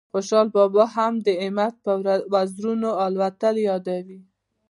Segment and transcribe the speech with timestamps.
[0.13, 1.91] خوشال بابا هم د همت په
[2.33, 4.19] وزرونو الوتل یادوي